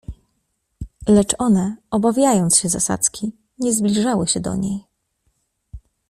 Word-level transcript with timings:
"Lecz 1.07 1.35
one, 1.39 1.77
obawiając 1.91 2.57
się 2.57 2.69
zasadzki, 2.69 3.31
nie 3.59 3.73
zbliżały 3.73 4.27
się 4.27 4.39
do 4.39 4.55
niej." 4.55 4.83